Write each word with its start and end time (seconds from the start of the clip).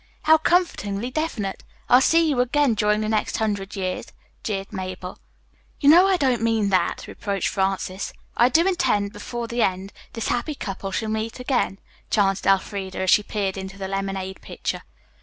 "How 0.23 0.39
comfortingly 0.39 1.11
definite. 1.11 1.63
I'll 1.87 2.01
see 2.01 2.27
you 2.27 2.39
again 2.41 2.73
during 2.73 3.01
the 3.01 3.07
next 3.07 3.37
hundred 3.37 3.75
years," 3.75 4.07
jeered 4.41 4.73
Mabel. 4.73 5.19
"You 5.79 5.89
know 5.89 6.07
I 6.07 6.17
don't 6.17 6.41
mean 6.41 6.69
that," 6.69 7.05
reproached 7.05 7.49
Frances. 7.49 8.11
"I 8.35 8.49
do 8.49 8.65
intend 8.67 9.13
before 9.13 9.47
the 9.47 9.61
end, 9.61 9.93
This 10.13 10.29
happy 10.29 10.55
couple 10.55 10.91
shall 10.91 11.09
meet 11.09 11.39
again," 11.39 11.77
chanted 12.09 12.47
Elfreda 12.47 13.01
as 13.01 13.11
she 13.11 13.21
peered 13.21 13.57
into 13.57 13.77
the 13.77 13.87
lemonade 13.87 14.39
pitcher. 14.41 14.81